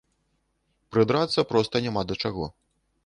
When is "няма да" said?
1.87-2.19